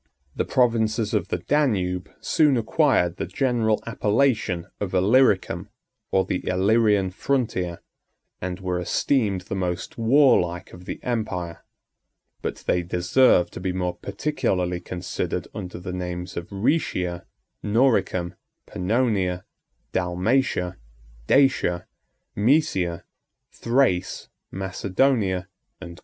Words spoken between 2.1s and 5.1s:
soon acquired the general appellation of